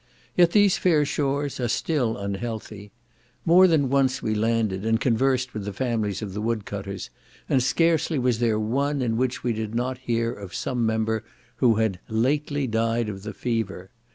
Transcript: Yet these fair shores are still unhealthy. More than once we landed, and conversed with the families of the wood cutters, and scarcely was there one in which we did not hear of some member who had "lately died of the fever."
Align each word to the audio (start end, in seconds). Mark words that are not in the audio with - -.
Yet 0.35 0.49
these 0.49 0.79
fair 0.79 1.05
shores 1.05 1.59
are 1.59 1.67
still 1.67 2.17
unhealthy. 2.17 2.91
More 3.45 3.67
than 3.67 3.91
once 3.91 4.19
we 4.19 4.33
landed, 4.33 4.83
and 4.83 4.99
conversed 4.99 5.53
with 5.53 5.63
the 5.63 5.73
families 5.73 6.23
of 6.23 6.33
the 6.33 6.41
wood 6.41 6.65
cutters, 6.65 7.11
and 7.47 7.61
scarcely 7.61 8.17
was 8.17 8.39
there 8.39 8.57
one 8.59 9.03
in 9.03 9.15
which 9.15 9.43
we 9.43 9.53
did 9.53 9.75
not 9.75 9.99
hear 9.99 10.33
of 10.33 10.55
some 10.55 10.87
member 10.87 11.23
who 11.57 11.75
had 11.75 11.99
"lately 12.09 12.65
died 12.65 13.09
of 13.09 13.21
the 13.21 13.31
fever." 13.35 13.91